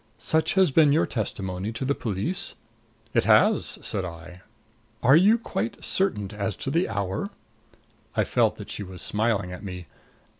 [0.17, 2.55] Such has been your testimony to the police?"
[3.13, 4.41] "It has," said I.
[5.03, 7.29] "Are you quite certain as to the hour?"
[8.15, 9.85] I felt that she was smiling at me.